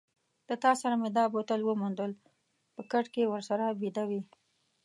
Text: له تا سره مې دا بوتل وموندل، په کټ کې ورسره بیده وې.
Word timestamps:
له 0.47 0.55
تا 0.63 0.71
سره 0.81 0.95
مې 1.01 1.09
دا 1.17 1.25
بوتل 1.33 1.61
وموندل، 1.63 2.11
په 2.73 2.81
کټ 2.91 3.05
کې 3.13 3.31
ورسره 3.33 3.65
بیده 3.81 4.03
وې. 4.09 4.21